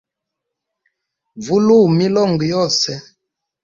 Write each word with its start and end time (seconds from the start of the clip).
Vuluwa 1.43 1.89
milongo 1.99 2.43
yose. 2.53 2.91